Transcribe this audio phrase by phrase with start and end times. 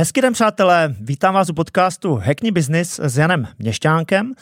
[0.00, 4.32] Hezký den, přátelé, vítám vás u podcastu Hackney Business s Janem Měšťánkem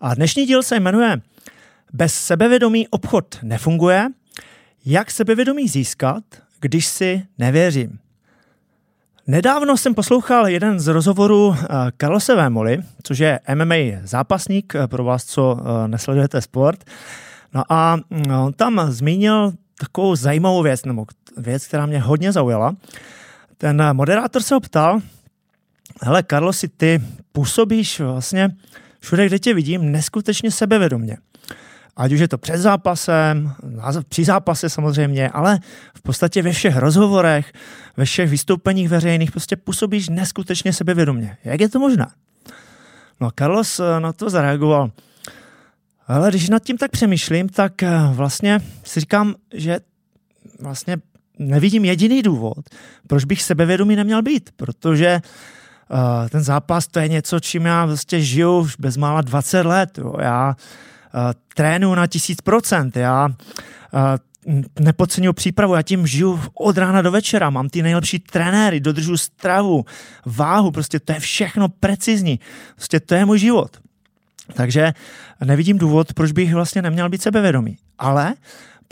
[0.00, 1.20] a dnešní díl se jmenuje
[1.92, 4.08] Bez sebevědomí obchod nefunguje,
[4.86, 6.24] jak sebevědomí získat,
[6.60, 7.98] když si nevěřím.
[9.26, 11.66] Nedávno jsem poslouchal jeden z rozhovorů eh,
[12.00, 16.84] Carlose Vémoli, což je MMA zápasník eh, pro vás, co eh, nesledujete sport.
[17.54, 17.98] No a
[18.44, 21.06] on tam zmínil takovou zajímavou věc, nebo
[21.36, 22.74] věc, která mě hodně zaujala
[23.58, 25.00] ten moderátor se ho ptal,
[26.02, 27.00] hele Carlosi, ty
[27.32, 28.50] působíš vlastně
[29.00, 31.16] všude, kde tě vidím, neskutečně sebevědomně.
[31.96, 33.52] Ať už je to před zápasem,
[34.08, 35.58] při zápase samozřejmě, ale
[35.96, 37.52] v podstatě ve všech rozhovorech,
[37.96, 41.36] ve všech vystoupeních veřejných prostě působíš neskutečně sebevědomně.
[41.44, 42.06] Jak je to možné?
[43.20, 44.90] No Carlos eh, na to zareagoval.
[46.06, 49.80] Ale když nad tím tak přemýšlím, tak eh, vlastně si říkám, že
[50.60, 50.96] vlastně
[51.48, 52.58] nevidím jediný důvod,
[53.06, 58.20] proč bych sebevědomý neměl být, protože uh, ten zápas to je něco, čím já vlastně
[58.20, 59.98] žiju už bezmála 20 let.
[59.98, 60.14] Jo.
[60.20, 61.20] Já uh,
[61.54, 63.32] trénuju na tisíc procent, já uh,
[64.80, 69.84] nepodceňuji přípravu, já tím žiju od rána do večera, mám ty nejlepší trenéry, dodržu stravu,
[70.26, 72.40] váhu, prostě to je všechno precizní,
[72.76, 73.76] prostě to je můj život.
[74.54, 74.92] Takže
[75.44, 77.78] nevidím důvod, proč bych vlastně neměl být sebevědomý.
[77.98, 78.34] Ale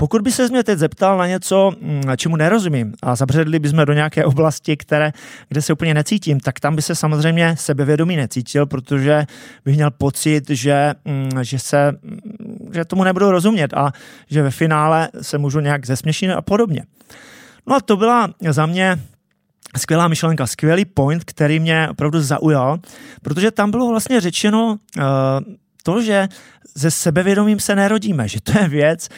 [0.01, 3.93] pokud by se mě teď zeptal na něco, mm, čemu nerozumím a zabředli bychom do
[3.93, 5.12] nějaké oblasti, které,
[5.48, 9.27] kde se úplně necítím, tak tam by se samozřejmě sebevědomí necítil, protože
[9.65, 13.93] bych měl pocit, že, mm, že, se, mm, že tomu nebudu rozumět a
[14.31, 16.83] že ve finále se můžu nějak zesměšnit a podobně.
[17.67, 19.01] No a to byla za mě
[19.77, 22.78] skvělá myšlenka, skvělý point, který mě opravdu zaujal,
[23.23, 25.05] protože tam bylo vlastně řečeno uh,
[25.83, 26.28] to, že
[26.77, 29.09] se sebevědomím se nerodíme, že to je věc,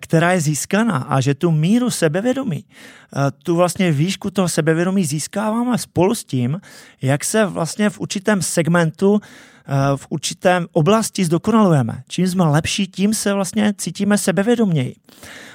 [0.00, 5.78] která je získaná a že tu míru sebevědomí, eh, tu vlastně výšku toho sebevědomí získáváme
[5.78, 6.60] spolu s tím,
[7.02, 12.02] jak se vlastně v určitém segmentu eh, v určitém oblasti zdokonalujeme.
[12.08, 14.96] Čím jsme lepší, tím se vlastně cítíme sebevědoměji.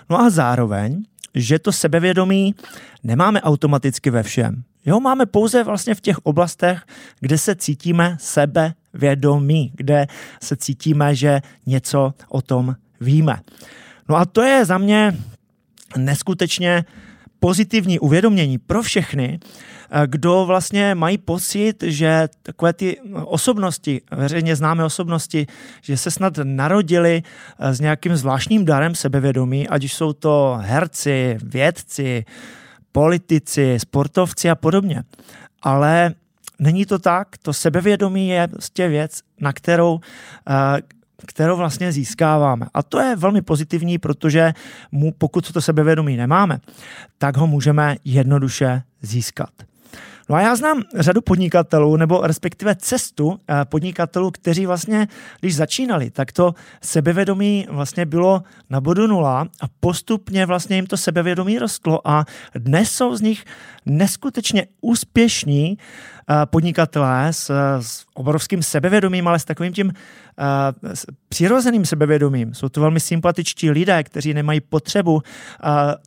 [0.09, 1.03] No a zároveň,
[1.36, 2.56] že to sebevědomí
[3.03, 4.63] nemáme automaticky ve všem.
[4.86, 6.81] Jo, máme pouze vlastně v těch oblastech,
[7.19, 10.07] kde se cítíme sebe vědomí, kde
[10.44, 13.40] se cítíme, že něco o tom víme.
[14.09, 15.18] No a to je za mě
[15.97, 16.85] neskutečně
[17.40, 19.40] pozitivní uvědomění pro všechny,
[20.06, 25.47] kdo vlastně mají pocit, že takové ty osobnosti, veřejně známé osobnosti,
[25.81, 27.24] že se snad narodili
[27.59, 32.25] s nějakým zvláštním darem sebevědomí, ať už jsou to herci, vědci,
[32.91, 35.03] politici, sportovci a podobně.
[35.62, 36.13] Ale
[36.62, 40.00] není to tak, to sebevědomí je prostě věc, na kterou,
[40.50, 40.82] eh,
[41.26, 42.66] kterou vlastně získáváme.
[42.74, 44.54] A to je velmi pozitivní, protože
[44.92, 46.60] mu, pokud to sebevědomí nemáme,
[47.18, 49.71] tak ho můžeme jednoduše získat.
[50.31, 55.08] No a já znám řadu podnikatelů, nebo respektive cestu eh, podnikatelů, kteří vlastně,
[55.40, 60.97] když začínali, tak to sebevědomí vlastně bylo na bodu nula a postupně vlastně jim to
[60.97, 62.25] sebevědomí rostlo a
[62.56, 63.46] dnes jsou z nich
[63.86, 69.94] neskutečně úspěšní eh, podnikatelé s, s obrovským sebevědomím, ale s takovým tím uh,
[70.94, 72.53] s přirozeným sebevědomím.
[72.53, 75.22] Jsou to velmi sympatičtí lidé, kteří nemají potřebu uh,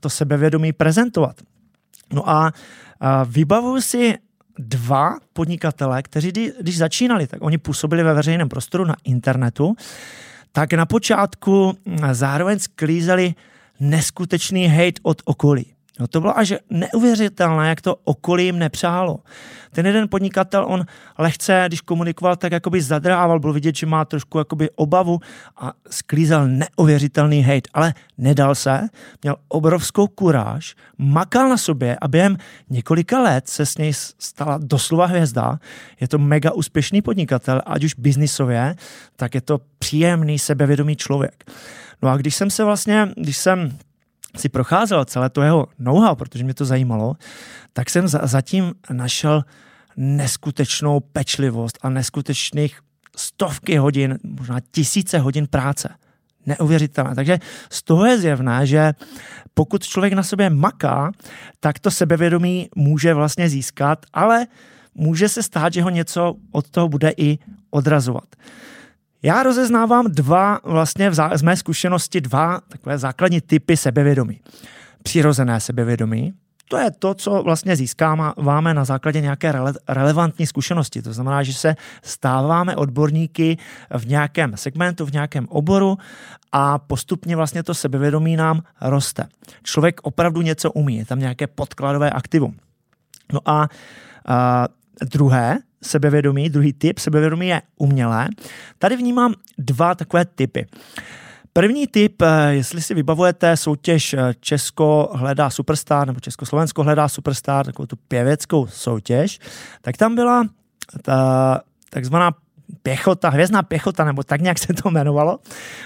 [0.01, 1.37] to sebevědomí prezentovat.
[2.13, 2.53] No a
[3.25, 4.15] Vybavuju si
[4.59, 9.75] dva podnikatele, kteří když začínali, tak oni působili ve veřejném prostoru na internetu,
[10.53, 11.79] tak na počátku
[12.13, 13.35] zároveň sklízeli
[13.81, 15.74] neskutečný hate od okolí.
[16.01, 19.19] No to bylo až neuvěřitelné, jak to okolí jim nepřálo.
[19.71, 20.87] Ten jeden podnikatel, on
[21.19, 25.21] lehce, když komunikoval, tak jakoby zadrával, bylo vidět, že má trošku jakoby obavu
[25.57, 28.89] a sklízel neuvěřitelný hate, ale nedal se,
[29.23, 32.37] měl obrovskou kuráž, makal na sobě a během
[32.71, 35.59] několika let se s něj stala doslova hvězda.
[36.01, 38.77] Je to mega úspěšný podnikatel, ať už biznisově,
[39.17, 41.51] tak je to příjemný, sebevědomý člověk.
[42.03, 43.79] No a když jsem se vlastně, když jsem
[44.37, 47.15] si procházel celé to jeho know-how, protože mě to zajímalo,
[47.73, 49.45] tak jsem za, zatím našel
[49.97, 52.81] neskutečnou pečlivost a neskutečných
[53.17, 55.89] stovky hodin, možná tisíce hodin práce.
[56.47, 57.15] Neuvěřitelné.
[57.15, 57.39] Takže
[57.71, 58.93] z toho je zjevné, že
[59.55, 61.13] pokud člověk na sobě maká,
[61.61, 64.47] tak to sebevědomí může vlastně získat, ale
[64.95, 67.39] může se stát, že ho něco od toho bude i
[67.71, 68.37] odrazovat.
[69.25, 74.41] Já rozeznávám dva, vlastně z mé zkušenosti, dva takové základní typy sebevědomí.
[75.03, 76.35] Přirozené sebevědomí,
[76.69, 81.03] to je to, co vlastně získáváme na základě nějaké rele- relevantní zkušenosti.
[81.03, 83.59] To znamená, že se stáváme odborníky
[83.99, 85.99] v nějakém segmentu, v nějakém oboru
[86.53, 89.29] a postupně vlastně to sebevědomí nám roste.
[89.63, 92.57] Člověk opravdu něco umí, je tam nějaké podkladové aktivum.
[93.33, 93.69] No a
[95.13, 98.29] druhé sebevědomí, druhý typ sebevědomí je umělé.
[98.79, 100.67] Tady vnímám dva takové typy.
[101.53, 107.67] První typ, eh, jestli si vybavujete soutěž eh, Česko hledá superstar nebo Československo hledá superstar,
[107.67, 109.39] takovou tu pěveckou soutěž,
[109.83, 110.45] tak tam byla
[111.03, 111.61] ta
[111.91, 112.31] takzvaná
[112.83, 115.39] pěchota, hvězdná pěchota, nebo tak nějak se to jmenovalo.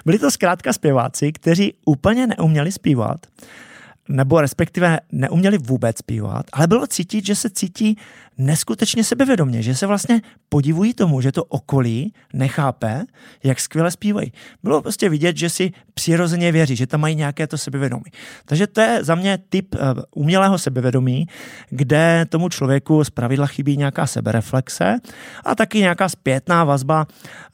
[0.04, 3.26] Byli to zkrátka zpěváci, kteří úplně neuměli zpívat,
[4.08, 7.96] nebo respektive neuměli vůbec zpívat, ale bylo cítit, že se cítí
[8.38, 13.04] neskutečně sebevědomě, že se vlastně podivují tomu, že to okolí nechápe,
[13.44, 14.32] jak skvěle zpívají.
[14.62, 18.10] Bylo prostě vidět, že si přirozeně věří, že tam mají nějaké to sebevědomí.
[18.44, 19.78] Takže to je za mě typ eh,
[20.14, 21.26] umělého sebevědomí,
[21.70, 24.96] kde tomu člověku zpravidla chybí nějaká sebereflexe
[25.44, 27.06] a taky nějaká zpětná vazba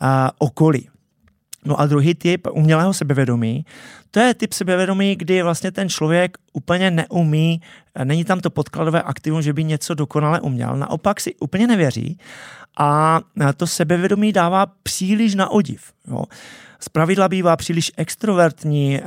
[0.03, 0.07] eh,
[0.39, 0.89] okolí.
[1.65, 3.65] No a druhý typ umělého sebevědomí,
[4.11, 7.61] to je typ sebevědomí, kdy vlastně ten člověk úplně neumí,
[8.05, 12.19] není tam to podkladové aktivum, že by něco dokonale uměl, naopak si úplně nevěří
[12.79, 13.21] a
[13.57, 15.93] to sebevědomí dává příliš na odiv.
[16.09, 16.25] Jo.
[16.81, 19.01] Zpravidla bývá příliš extrovertní,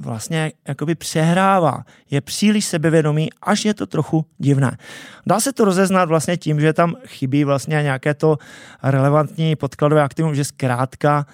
[0.00, 4.76] vlastně jakoby přehrává, je příliš sebevědomý, až je to trochu divné.
[5.26, 8.38] Dá se to rozeznat vlastně tím, že tam chybí vlastně nějaké to
[8.82, 11.26] relevantní podkladové aktivum, že zkrátka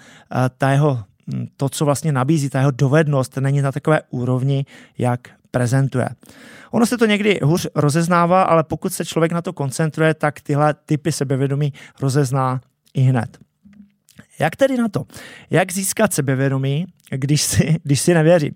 [0.57, 1.03] ta jeho,
[1.33, 4.65] hm, to, co vlastně nabízí, ta jeho dovednost není na takové úrovni,
[4.97, 5.19] jak
[5.51, 6.09] prezentuje.
[6.71, 10.73] Ono se to někdy hůř rozeznává, ale pokud se člověk na to koncentruje, tak tyhle
[10.73, 12.61] typy sebevědomí rozezná
[12.93, 13.46] i hned.
[14.39, 15.03] Jak tedy na to?
[15.49, 18.55] Jak získat sebevědomí, když si, když si nevěří?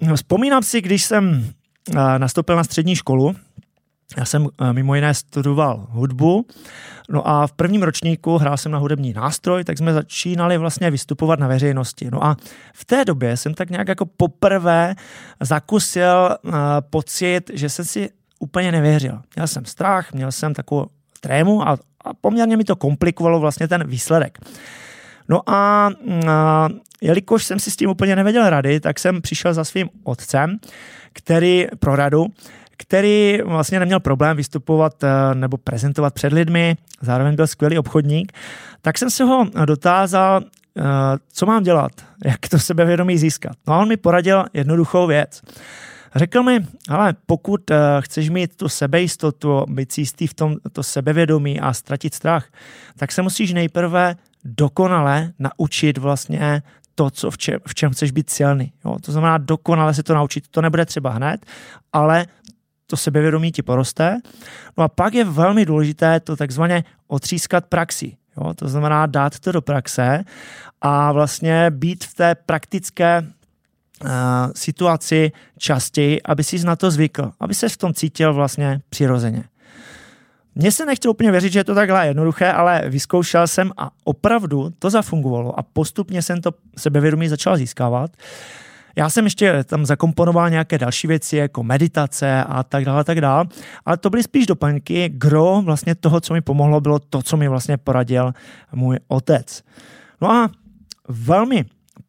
[0.00, 1.50] No, vzpomínám si, když jsem
[2.18, 3.34] nastoupil na střední školu,
[4.16, 6.46] já jsem mimo jiné studoval hudbu,
[7.10, 11.38] no a v prvním ročníku hrál jsem na hudební nástroj, tak jsme začínali vlastně vystupovat
[11.38, 12.10] na veřejnosti.
[12.10, 12.36] No a
[12.74, 14.94] v té době jsem tak nějak jako poprvé
[15.40, 16.36] zakusil
[16.90, 19.20] pocit, že jsem si úplně nevěřil.
[19.36, 20.86] Měl jsem strach, měl jsem takovou
[21.24, 24.38] trému a a poměrně mi to komplikovalo vlastně ten výsledek.
[25.28, 25.90] No a,
[26.28, 26.68] a
[27.00, 30.58] jelikož jsem si s tím úplně nevěděl rady, tak jsem přišel za svým otcem,
[31.12, 32.26] který pro radu,
[32.76, 38.32] který vlastně neměl problém vystupovat eh, nebo prezentovat před lidmi, zároveň byl skvělý obchodník,
[38.82, 40.42] tak jsem se ho dotázal,
[40.78, 40.82] eh,
[41.32, 41.92] co mám dělat,
[42.24, 43.56] jak to sebevědomí získat.
[43.66, 45.42] No a on mi poradil jednoduchou věc.
[46.14, 50.82] Řekl mi, ale pokud uh, chceš mít tu sebejistotu, být si jistý v tom to
[50.82, 52.46] sebevědomí a ztratit strach,
[52.96, 56.62] tak se musíš nejprve dokonale naučit vlastně
[56.94, 58.72] to, co v, čem, v čem chceš být silný.
[58.84, 58.96] Jo?
[59.00, 60.48] To znamená dokonale se to naučit.
[60.48, 61.46] To nebude třeba hned,
[61.92, 62.26] ale
[62.86, 64.20] to sebevědomí ti poroste.
[64.78, 68.16] No a pak je velmi důležité to takzvaně otřískat praxi.
[68.36, 68.54] Jo?
[68.54, 70.24] To znamená dát to do praxe
[70.80, 73.22] a vlastně být v té praktické
[74.54, 79.44] situaci častěji, aby si na to zvykl, aby se v tom cítil vlastně přirozeně.
[80.54, 84.70] Mně se nechtěl úplně věřit, že je to takhle jednoduché, ale vyzkoušel jsem a opravdu
[84.78, 88.10] to zafungovalo a postupně jsem to sebevědomí začal získávat.
[88.96, 93.44] Já jsem ještě tam zakomponoval nějaké další věci, jako meditace a tak dále, tak dále,
[93.86, 95.08] ale to byly spíš doplňky.
[95.08, 98.32] Gro vlastně toho, co mi pomohlo, bylo to, co mi vlastně poradil
[98.72, 99.62] můj otec.
[100.20, 100.50] No a
[101.08, 101.64] velmi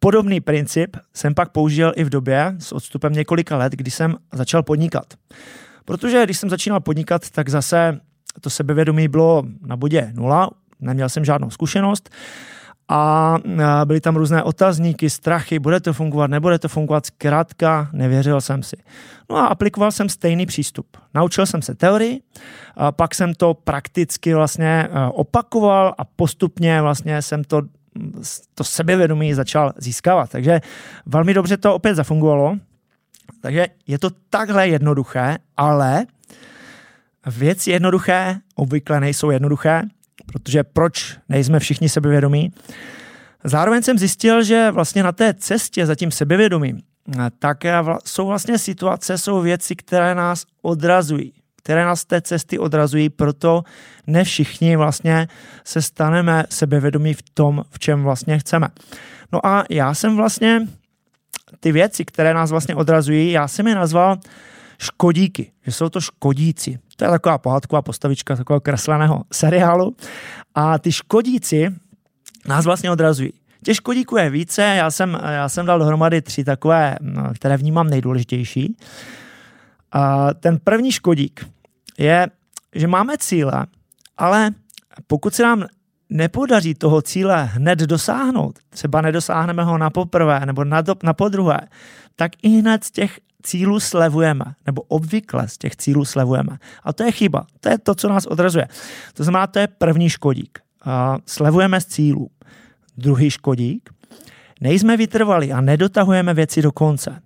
[0.06, 4.64] Podobný princip jsem pak použil i v době s odstupem několika let, kdy jsem začal
[4.64, 5.06] podnikat.
[5.86, 8.00] Protože když jsem začínal podnikat, tak zase
[8.42, 12.10] to sebevědomí bylo na bodě nula, neměl jsem žádnou zkušenost
[12.90, 13.36] a
[13.86, 18.76] byly tam různé otazníky, strachy, bude to fungovat, nebude to fungovat, zkrátka nevěřil jsem si.
[19.30, 20.98] No a aplikoval jsem stejný přístup.
[21.14, 22.22] Naučil jsem se teorii,
[22.92, 27.62] pak jsem to prakticky vlastně opakoval a postupně vlastně jsem to
[28.56, 30.30] to sebevědomí začal získávat.
[30.30, 30.62] Takže
[31.06, 32.58] velmi dobře to opět zafungovalo.
[33.42, 36.06] Takže je to takhle jednoduché, ale
[37.28, 39.82] věci jednoduché obvykle nejsou jednoduché,
[40.26, 42.52] protože proč nejsme všichni sebevědomí?
[43.44, 46.82] Zároveň jsem zjistil, že vlastně na té cestě za tím sebevědomím,
[47.40, 47.58] tak
[48.06, 51.34] jsou vlastně situace, jsou věci, které nás odrazují
[51.66, 53.64] které nás z té cesty odrazují, proto
[54.08, 55.28] ne všichni vlastně
[55.64, 58.68] se staneme sebevědomí v tom, v čem vlastně chceme.
[59.34, 60.68] No a já jsem vlastně
[61.60, 64.18] ty věci, které nás vlastně odrazují, já jsem je nazval
[64.78, 66.80] škodíky, že jsou to škodíci.
[66.96, 69.96] To je taková pohádková postavička takového kresleného seriálu.
[70.56, 71.76] A ty škodíci
[72.48, 73.34] nás vlastně odrazují.
[73.64, 76.98] Těch škodíků je více, já jsem, já jsem dal dohromady tři takové,
[77.36, 78.78] které vnímám nejdůležitější.
[79.92, 81.55] A ten první škodík
[81.98, 82.28] je,
[82.76, 83.66] že máme cíle,
[84.18, 84.52] ale
[85.08, 85.66] pokud se nám
[86.10, 91.60] nepodaří toho cíle hned dosáhnout, třeba nedosáhneme ho na poprvé nebo na, do, na podruhé,
[92.16, 96.58] tak i hned z těch cílů slevujeme, nebo obvykle z těch cílů slevujeme.
[96.84, 97.46] A to je chyba.
[97.60, 98.68] To je to, co nás odrazuje.
[99.14, 100.60] To znamená, to je první škodík.
[100.86, 102.30] A slevujeme z cílů.
[102.98, 103.90] Druhý škodík.
[104.62, 107.22] Nejsme vytrvali a nedotahujeme věci do konce.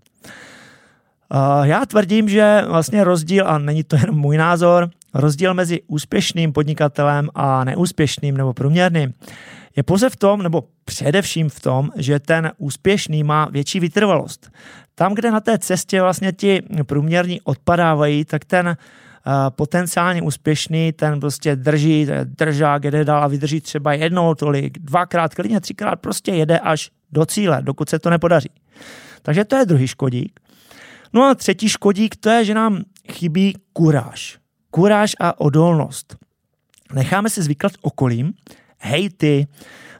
[1.64, 7.30] Já tvrdím, že vlastně rozdíl, a není to jenom můj názor, rozdíl mezi úspěšným podnikatelem
[7.36, 9.14] a neúspěšným nebo průměrným
[9.76, 14.52] je pouze v tom, nebo především v tom, že ten úspěšný má větší vytrvalost.
[14.96, 21.20] Tam, kde na té cestě vlastně ti průměrní odpadávají, tak ten uh, potenciálně úspěšný, ten
[21.20, 26.60] prostě drží, držák, jede dál a vydrží třeba jednou tolik, dvakrát, klidně třikrát, prostě jede
[26.60, 28.50] až do cíle, dokud se to nepodaří.
[29.22, 30.40] Takže to je druhý škodík.
[31.14, 34.40] No a třetí škodík, to je, že nám chybí kuráž.
[34.72, 36.16] Kuráž a odolnost.
[36.94, 38.34] Necháme se zvyklat okolím,
[38.78, 39.48] hejty,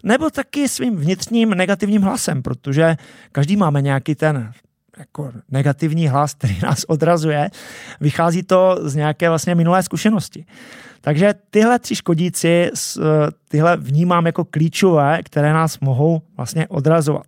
[0.04, 2.98] nebo taky svým vnitřním negativním hlasem, protože
[3.32, 4.52] každý máme nějaký ten
[4.98, 7.50] jako negativní hlas, který nás odrazuje.
[8.02, 10.46] Vychází to z nějaké vlastně minulé zkušenosti.
[11.02, 12.72] Takže tyhle tři škodíci,
[13.48, 17.26] tyhle vnímám jako klíčové, které nás mohou vlastně odrazovat.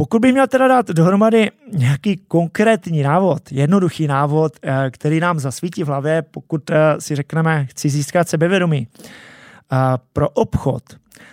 [0.00, 5.84] Pokud bych měl teda dát dohromady nějaký konkrétní návod, jednoduchý návod, eh, který nám zasvítí
[5.84, 9.76] v hlavě, pokud eh, si řekneme, chci získat sebevědomí eh,
[10.12, 10.82] pro obchod,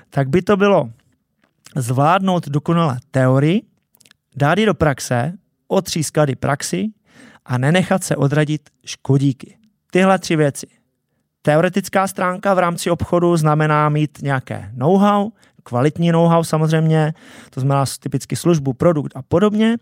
[0.10, 0.90] tak by to bylo
[1.76, 3.62] zvládnout dokonale teorii,
[4.36, 5.34] dát ji do praxe,
[5.68, 6.88] otřískat ji praxi
[7.46, 9.58] a nenechat se odradit škodíky.
[9.92, 10.68] Tyhle tři věci.
[11.42, 15.32] Teoretická stránka v rámci obchodu znamená mít nějaké know-how,
[15.68, 17.14] kvalitní know-how samozřejmě,
[17.50, 19.78] to znamená typicky službu, produkt a podobně,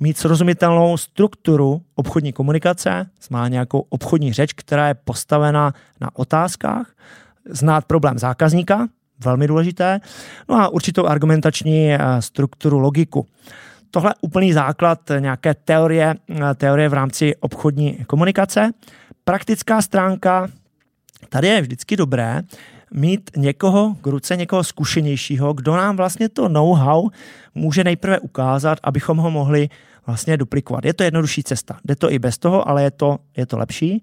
[0.00, 6.86] mít srozumitelnou strukturu obchodní komunikace, znamená nějakou obchodní řeč, která je postavena na otázkách,
[7.50, 8.88] znát problém zákazníka,
[9.24, 10.00] velmi důležité,
[10.48, 13.26] no a určitou argumentační eh, strukturu, logiku.
[13.90, 18.70] Tohle je úplný základ nějaké teorie, eh, teorie v rámci obchodní komunikace.
[19.24, 20.48] Praktická stránka,
[21.28, 22.42] tady je vždycky dobré
[22.90, 27.08] mít někoho k ruce, někoho zkušenějšího, kdo nám vlastně to know-how
[27.54, 29.68] může nejprve ukázat, abychom ho mohli
[30.06, 30.84] vlastně duplikovat.
[30.84, 31.78] Je to jednodušší cesta.
[31.84, 34.02] Jde to i bez toho, ale je to, je to lepší.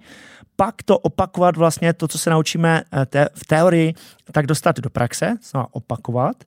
[0.56, 3.94] Pak to opakovat vlastně to, co se naučíme eh, te, v teorii,
[4.32, 6.44] tak dostat do praxe, znamená opakovat.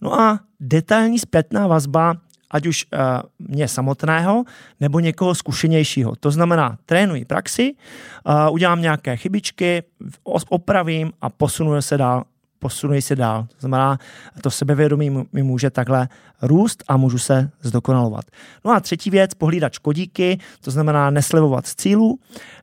[0.00, 2.14] No a detailní zpětná vazba
[2.50, 2.98] ať už uh,
[3.38, 4.44] mě samotného
[4.80, 6.16] nebo někoho zkušenějšího.
[6.16, 9.82] To znamená, trénuji praxi, uh, udělám nějaké chybičky,
[10.48, 12.24] opravím a posunu se dál
[12.58, 13.42] posunuji se dál.
[13.42, 13.98] To znamená,
[14.42, 16.08] to sebevědomí mi může takhle
[16.42, 18.24] růst a můžu se zdokonalovat.
[18.64, 22.18] No a třetí věc, pohlídat škodíky, to znamená neslevovat z cílu,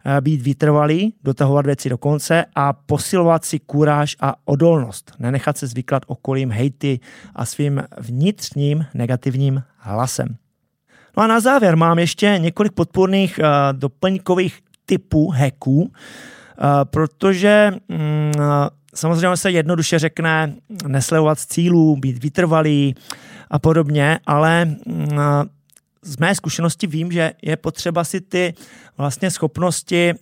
[0.05, 5.11] eh, být vytrvalý, dotahovat věci do konce a posilovat si kůráž a odolnost.
[5.19, 6.99] Nenechat se zvyklat okolím hejty
[7.35, 10.35] a svým vnitřním negativním hlasem.
[11.17, 13.45] No a na závěr mám ještě několik podpůrných uh,
[13.79, 15.35] doplňkových typů uh,
[16.83, 17.99] protože um,
[18.95, 20.53] samozřejmě se jednoduše řekne
[20.87, 22.95] neslevovat z cílů, být vytrvalý
[23.51, 24.77] a podobně, ale mm,
[26.01, 28.53] z mé zkušenosti vím, že je potřeba si ty
[28.97, 30.13] vlastně schopnosti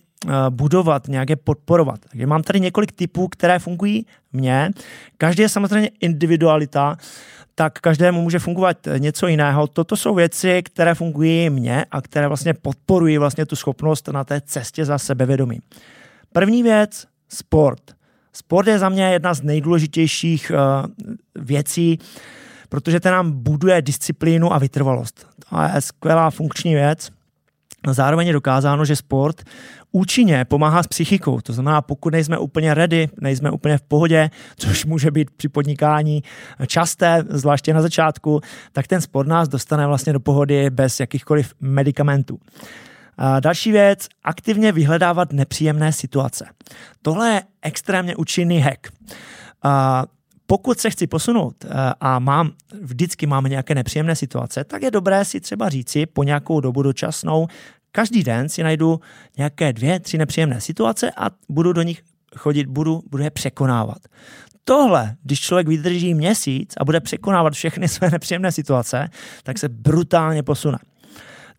[0.50, 2.00] budovat, nějaké podporovat.
[2.10, 4.70] Takže mám tady několik typů, které fungují mně.
[5.18, 6.96] Každý je samozřejmě individualita,
[7.54, 9.66] tak každému může fungovat něco jiného.
[9.66, 14.40] Toto jsou věci, které fungují mně a které vlastně podporují vlastně tu schopnost na té
[14.40, 15.60] cestě za sebevědomí.
[16.32, 17.82] První věc, sport.
[18.32, 20.86] Sport je za mě jedna z nejdůležitějších uh,
[21.44, 21.98] věcí,
[22.68, 25.26] protože ten nám buduje disciplínu a vytrvalost.
[25.48, 27.10] To je skvělá funkční věc.
[27.90, 29.42] Zároveň je dokázáno, že sport
[29.92, 31.40] účinně pomáhá s psychikou.
[31.40, 36.22] To znamená, pokud nejsme úplně ready, nejsme úplně v pohodě, což může být při podnikání
[36.66, 38.40] časté, zvláště na začátku,
[38.72, 42.38] tak ten sport nás dostane vlastně do pohody bez jakýchkoliv medicamentů.
[43.18, 46.48] A další věc, aktivně vyhledávat nepříjemné situace.
[47.02, 48.92] Tohle je extrémně účinný hack.
[49.62, 50.04] A
[50.46, 51.64] pokud se chci posunout
[52.00, 52.50] a mám,
[52.80, 57.46] vždycky máme nějaké nepříjemné situace, tak je dobré si třeba říci po nějakou dobu dočasnou,
[57.92, 59.00] každý den si najdu
[59.36, 62.02] nějaké dvě, tři nepříjemné situace a budu do nich
[62.36, 63.98] chodit, budu, budu je překonávat.
[64.64, 69.08] Tohle, když člověk vydrží měsíc a bude překonávat všechny své nepříjemné situace,
[69.42, 70.78] tak se brutálně posune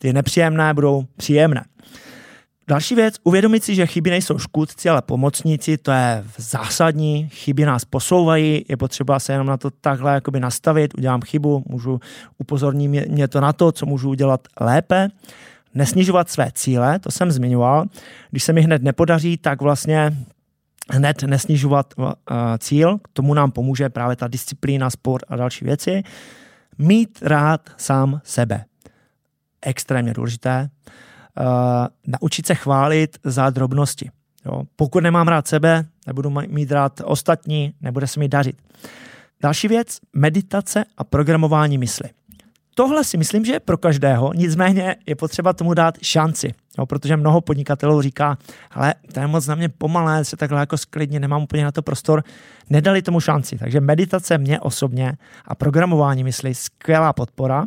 [0.04, 1.66] ty nepříjemné budou příjemné.
[2.68, 7.86] Další věc, uvědomit si, že chyby nejsou škůdci, ale pomocníci, to je zásadní, chyby nás
[7.86, 12.00] posouvají, je potřeba se jenom na to takhle jakoby nastavit, udělám chybu, můžu
[12.38, 15.08] upozornit mě to na to, co můžu udělat lépe,
[15.74, 17.86] nesnižovat své cíle, to jsem zmiňoval,
[18.32, 20.18] když se mi hned nepodaří, tak vlastně
[20.90, 22.12] hned nesnižovat uh,
[22.58, 26.04] cíl, k tomu nám pomůže právě ta disciplína, sport a další věci,
[26.78, 28.66] mít rád sám sebe
[29.66, 30.70] extrémně důležité.
[31.40, 31.46] Uh,
[32.08, 34.12] naučit se chválit za drobnosti.
[34.46, 34.64] Jo.
[34.76, 38.58] Pokud nemám rád sebe, nebudu mít rád ostatní, nebude se mi dařit.
[39.42, 42.10] Další věc, meditace a programování mysli.
[42.76, 47.18] Tohle si myslím, že je pro každého, nicméně je potřeba tomu dát šanci, jo, protože
[47.18, 48.38] mnoho podnikatelů říká,
[48.72, 51.82] ale to je moc na mě pomalé, se takhle jako sklidně, nemám úplně na to
[51.82, 52.24] prostor,
[52.70, 53.58] nedali tomu šanci.
[53.58, 55.14] Takže meditace mě osobně
[55.46, 57.66] a programování mysli, skvělá podpora.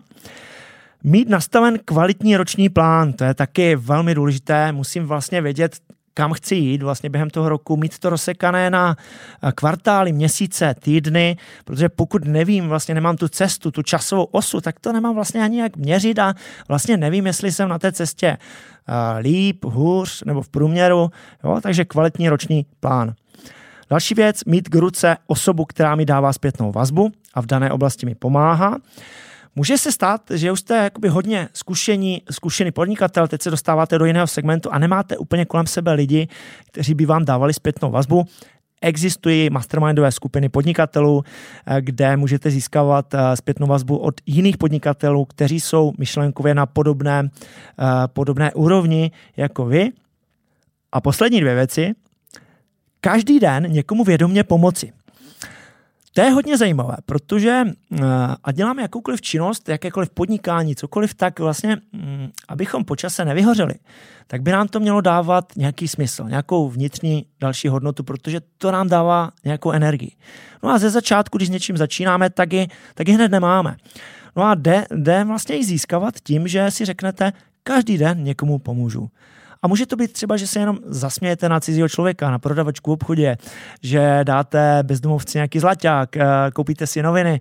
[1.05, 4.73] Mít nastaven kvalitní roční plán, to je taky velmi důležité.
[4.73, 5.77] Musím vlastně vědět,
[6.15, 8.97] kam chci jít vlastně během toho roku, mít to rozsekané na
[9.43, 14.81] eh, kvartály, měsíce, týdny, protože pokud nevím, vlastně nemám tu cestu, tu časovou osu, tak
[14.81, 16.35] to nemám vlastně ani jak měřit a
[16.69, 21.11] vlastně nevím, jestli jsem na té cestě eh, líp, hůř nebo v průměru,
[21.45, 21.61] jo?
[21.63, 23.15] takže kvalitní roční plán.
[23.91, 28.07] Další věc, mít k ruce osobu, která mi dává zpětnou vazbu a v dané oblasti
[28.07, 28.77] mi pomáhá.
[29.59, 34.05] Může se stát, že už jste jakoby hodně zkušení, zkušený podnikatel, teď se dostáváte do
[34.05, 36.29] jiného segmentu a nemáte úplně kolem sebe lidi,
[36.67, 38.25] kteří by vám dávali zpětnou vazbu.
[38.81, 41.23] Existují mastermindové skupiny podnikatelů,
[41.67, 47.31] eh, kde můžete získávat eh, zpětnou vazbu od jiných podnikatelů, kteří jsou myšlenkově na podobné,
[47.31, 49.91] eh, podobné úrovni jako vy.
[50.93, 51.95] A poslední dvě věci.
[53.01, 54.93] Každý den někomu vědomě pomoci.
[56.17, 58.05] To je hodně zajímavé, protože eh,
[58.45, 63.75] a děláme jakoukoliv činnost, jakékoliv podnikání, cokoliv, tak vlastně, mm, abychom počase nevyhořeli,
[64.27, 68.89] tak by nám to mělo dávat nějaký smysl, nějakou vnitřní další hodnotu, protože to nám
[68.89, 70.13] dává nějakou energii.
[70.63, 73.77] No a ze začátku, když s něčím začínáme, tak ji, tak ji hned nemáme.
[74.37, 77.33] No a jde, jde vlastně ji získávat tím, že si řeknete,
[77.63, 79.11] každý den někomu pomůžu.
[79.63, 82.95] A může to být třeba, že se jenom zasmějete na cizího člověka, na prodavačku v
[82.95, 83.37] obchodě,
[83.83, 87.41] že dáte bezdomovci nějaký zlaťák, eh, koupíte si noviny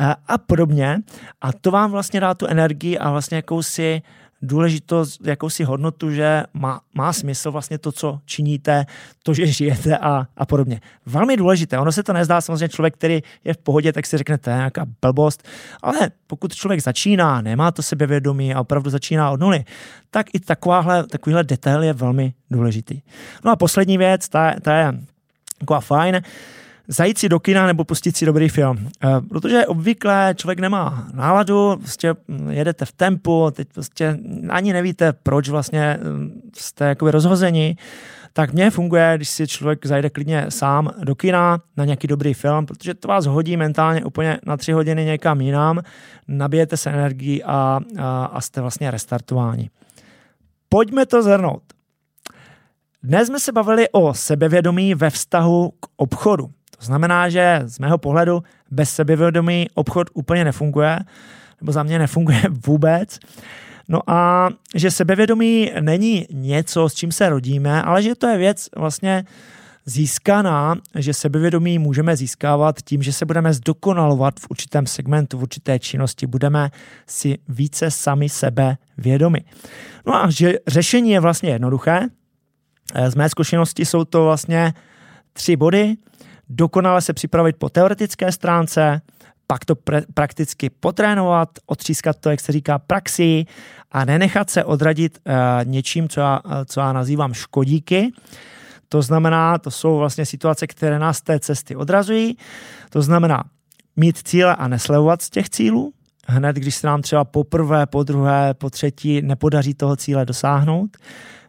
[0.00, 0.98] eh, a podobně.
[1.40, 4.02] A to vám vlastně dá tu energii a vlastně jakousi
[4.42, 8.86] důležitost, jakousi hodnotu, že má, má smysl vlastně to, co činíte,
[9.22, 10.80] to, že žijete a, a podobně.
[11.06, 11.78] Velmi důležité.
[11.78, 14.56] Ono se to nezdá, samozřejmě člověk, který je v pohodě, tak si řekne, to je
[14.56, 15.48] nějaká blbost,
[15.82, 19.64] ale pokud člověk začíná, nemá to sebevědomí a opravdu začíná od nuly,
[20.10, 23.00] tak i takováhle, takovýhle detail je velmi důležitý.
[23.44, 24.92] No a poslední věc, ta, ta je
[25.58, 26.22] taková fajn,
[26.90, 28.88] zajít si do kina nebo pustit si dobrý film.
[29.04, 32.14] Eh, protože obvykle člověk nemá náladu, prostě
[32.50, 37.76] jedete v tempu, teď prostě ani nevíte, proč vlastně hm, jste jakoby rozhozeni,
[38.32, 42.66] tak mně funguje, když si člověk zajde klidně sám do kina na nějaký dobrý film,
[42.66, 45.80] protože to vás hodí mentálně úplně na tři hodiny někam jinam,
[46.28, 49.70] nabijete se energii a, a, a jste vlastně restartováni.
[50.68, 51.62] Pojďme to zhrnout.
[53.02, 56.50] Dnes jsme se bavili o sebevědomí ve vztahu k obchodu.
[56.80, 60.98] To znamená, že z mého pohledu bez sebevědomí obchod úplně nefunguje,
[61.60, 63.18] nebo za mě nefunguje vůbec.
[63.88, 68.68] No a že sebevědomí není něco, s čím se rodíme, ale že to je věc
[68.76, 69.24] vlastně
[69.86, 75.78] získaná, že sebevědomí můžeme získávat tím, že se budeme zdokonalovat v určitém segmentu, v určité
[75.78, 76.70] činnosti, budeme
[77.06, 79.40] si více sami sebe vědomi.
[80.06, 82.00] No a že řešení je vlastně jednoduché.
[83.08, 84.74] Z mé zkušenosti jsou to vlastně
[85.32, 85.96] tři body
[86.50, 89.00] dokonale se připravit po teoretické stránce,
[89.46, 93.44] pak to pre- prakticky potrénovat, otřískat to, jak se říká, praxi
[93.92, 95.32] a nenechat se odradit uh,
[95.64, 98.12] něčím, co já, co já nazývám škodíky.
[98.88, 102.36] To znamená, to jsou vlastně situace, které nás z té cesty odrazují.
[102.90, 103.44] To znamená
[103.96, 105.92] mít cíle a neslevovat z těch cílů.
[106.26, 110.96] Hned, když se nám třeba poprvé, po druhé, po třetí nepodaří toho cíle dosáhnout.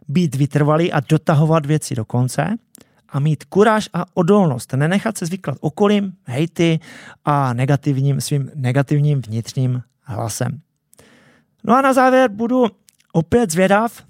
[0.08, 2.56] Být vytrvalý a dotahovat věci do konce
[3.12, 6.80] a mít kuráž a odolnost, nenechat se zvyklat okolím, hejty
[7.24, 10.60] a negativním, svým negativním vnitřním hlasem.
[11.64, 12.66] No a na závěr budu
[13.12, 14.04] opět zvědav.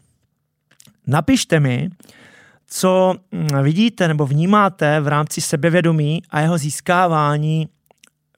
[1.06, 1.90] Napište mi,
[2.66, 7.68] co mm, vidíte nebo vnímáte v rámci sebevědomí a jeho získávání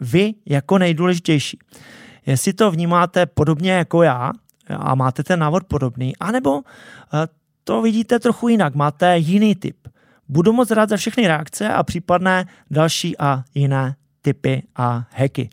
[0.00, 1.58] vy jako nejdůležitější.
[2.26, 4.32] Jestli to vnímáte podobně jako já
[4.68, 7.28] a máte ten návod podobný, anebo eh,
[7.64, 9.76] to vidíte trochu jinak, máte jiný typ.
[10.28, 15.50] Budu moc rád za všechny reakce a případné další a jiné typy a hacky.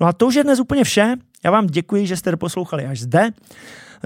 [0.00, 1.16] No a to už je dnes úplně vše.
[1.44, 3.30] Já vám děkuji, že jste poslouchali až zde.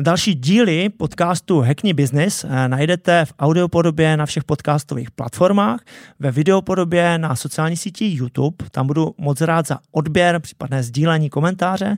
[0.00, 5.80] Další díly podcastu Hackney Business eh, najdete v audiopodobě na všech podcastových platformách,
[6.18, 8.56] ve videopodobě na sociální síti YouTube.
[8.70, 11.96] Tam budu moc rád za odběr, případné sdílení, komentáře.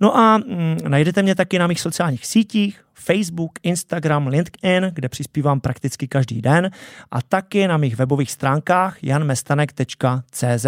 [0.00, 5.60] No a mm, najdete mě taky na mých sociálních sítích, Facebook, Instagram, LinkedIn, kde přispívám
[5.60, 6.70] prakticky každý den
[7.10, 10.66] a taky na mých webových stránkách janmestanek.cz.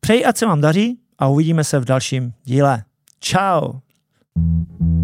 [0.00, 2.82] Přeji, ať se vám daří a uvidíme se v dalším díle.
[3.20, 3.80] Ciao!
[4.36, 5.03] thank you